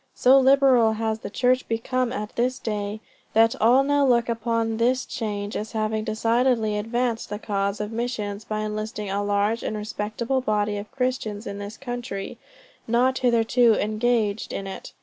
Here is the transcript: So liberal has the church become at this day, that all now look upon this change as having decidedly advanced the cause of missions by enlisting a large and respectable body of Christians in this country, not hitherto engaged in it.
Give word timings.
So 0.15 0.39
liberal 0.39 0.93
has 0.93 1.19
the 1.19 1.29
church 1.29 1.67
become 1.67 2.11
at 2.11 2.35
this 2.35 2.57
day, 2.57 3.01
that 3.33 3.55
all 3.61 3.83
now 3.83 4.03
look 4.03 4.29
upon 4.29 4.77
this 4.77 5.05
change 5.05 5.55
as 5.55 5.73
having 5.73 6.03
decidedly 6.03 6.75
advanced 6.75 7.29
the 7.29 7.37
cause 7.37 7.79
of 7.79 7.91
missions 7.91 8.43
by 8.43 8.61
enlisting 8.61 9.11
a 9.11 9.23
large 9.23 9.61
and 9.61 9.77
respectable 9.77 10.41
body 10.41 10.77
of 10.77 10.89
Christians 10.91 11.45
in 11.45 11.59
this 11.59 11.77
country, 11.77 12.39
not 12.87 13.19
hitherto 13.19 13.75
engaged 13.75 14.51
in 14.51 14.65
it. 14.65 14.91